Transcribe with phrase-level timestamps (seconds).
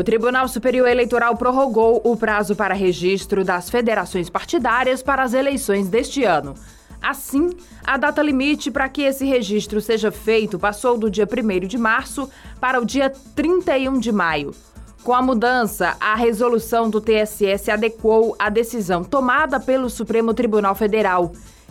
[0.00, 5.90] O Tribunal Superior Eleitoral prorrogou o prazo para registro das federações partidárias para as eleições
[5.90, 6.54] deste ano.
[7.02, 7.50] Assim,
[7.84, 12.30] a data limite para que esse registro seja feito passou do dia 1 de março
[12.58, 14.54] para o dia 31 de maio.
[15.04, 20.74] Com a mudança, a resolução do TSE se adequou à decisão tomada pelo Supremo Tribunal
[20.74, 21.30] Federal,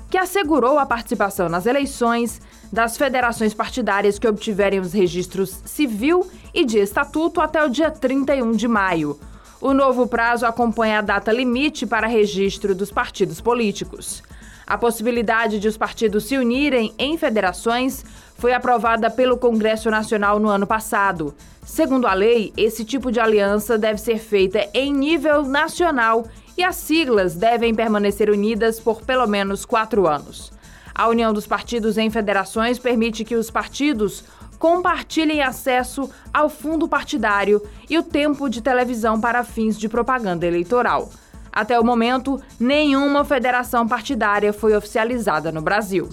[0.10, 6.66] que assegurou a participação nas eleições das federações partidárias que obtiverem os registros civil e
[6.66, 9.20] de estatuto até o dia 31 de maio.
[9.61, 14.24] O novo prazo acompanha a data limite para registro dos partidos políticos.
[14.66, 18.05] A possibilidade de os partidos se unirem em federações
[18.38, 21.33] foi aprovada pelo Congresso Nacional no ano passado.
[21.66, 26.25] Segundo a lei, esse tipo de aliança deve ser feita em nível nacional
[26.59, 30.51] e as siglas devem permanecer unidas por pelo menos quatro anos.
[30.93, 34.25] A união dos partidos em federações permite que os partidos
[34.59, 41.09] compartilhem acesso ao fundo partidário e o tempo de televisão para fins de propaganda eleitoral.
[41.49, 46.09] Até o momento, nenhuma federação partidária foi oficializada no Brasil.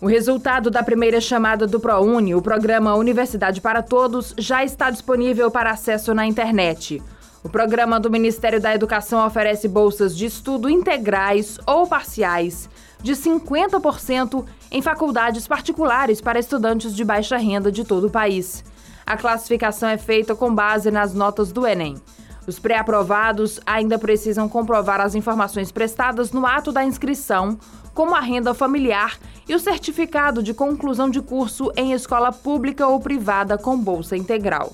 [0.00, 5.50] O resultado da primeira chamada do ProUni, o programa Universidade para Todos, já está disponível
[5.50, 7.02] para acesso na internet.
[7.42, 12.68] O programa do Ministério da Educação oferece bolsas de estudo integrais ou parciais
[13.00, 18.64] de 50% em faculdades particulares para estudantes de baixa renda de todo o país.
[19.06, 21.96] A classificação é feita com base nas notas do Enem.
[22.44, 27.56] Os pré-aprovados ainda precisam comprovar as informações prestadas no ato da inscrição,
[27.94, 29.16] como a renda familiar
[29.48, 34.72] e o certificado de conclusão de curso em escola pública ou privada com bolsa integral.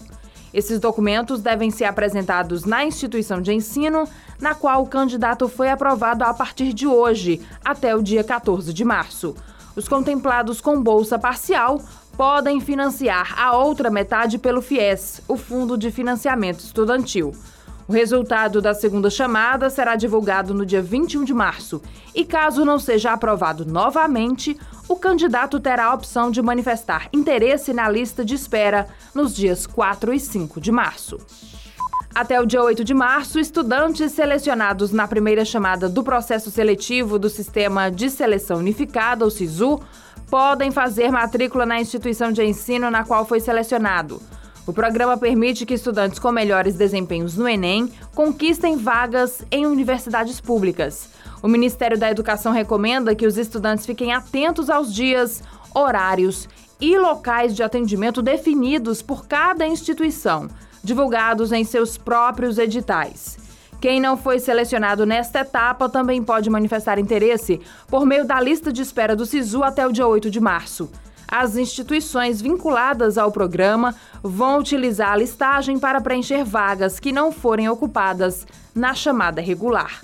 [0.55, 4.09] Esses documentos devem ser apresentados na instituição de ensino
[4.41, 8.85] na qual o candidato foi aprovado a partir de hoje, até o dia 14 de
[8.85, 9.35] março.
[9.75, 11.83] Os contemplados com bolsa parcial
[12.17, 17.33] podem financiar a outra metade pelo FIES, o Fundo de Financiamento Estudantil.
[17.87, 21.83] O resultado da segunda chamada será divulgado no dia 21 de março
[22.15, 24.58] e, caso não seja aprovado novamente,
[24.89, 30.14] o candidato terá a opção de manifestar interesse na lista de espera nos dias 4
[30.14, 31.19] e 5 de março.
[32.14, 37.29] Até o dia 8 de março, estudantes selecionados na primeira chamada do processo seletivo do
[37.29, 39.81] Sistema de Seleção Unificada, o SISU,
[40.31, 44.23] podem fazer matrícula na instituição de ensino na qual foi selecionado.
[44.67, 51.11] O programa permite que estudantes com melhores desempenhos no Enem conquistem vagas em universidades públicas.
[51.42, 55.42] O Ministério da Educação recomenda que os estudantes fiquem atentos aos dias,
[55.75, 56.48] horários
[56.80, 60.48] e locais de atendimento definidos por cada instituição,
[60.83, 63.36] divulgados em seus próprios editais.
[63.83, 68.81] Quem não foi selecionado nesta etapa também pode manifestar interesse por meio da lista de
[68.81, 70.91] espera do SISU até o dia 8 de março.
[71.29, 77.68] As instituições vinculadas ao programa vão utilizar a listagem para preencher vagas que não forem
[77.68, 80.02] ocupadas na chamada regular.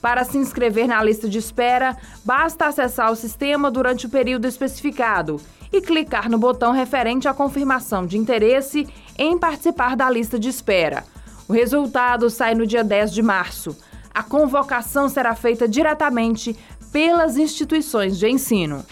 [0.00, 5.40] Para se inscrever na lista de espera, basta acessar o sistema durante o período especificado
[5.72, 8.88] e clicar no botão referente à confirmação de interesse
[9.18, 11.04] em participar da lista de espera.
[11.46, 13.76] O resultado sai no dia 10 de março.
[14.12, 16.56] A convocação será feita diretamente
[16.90, 18.84] pelas instituições de ensino.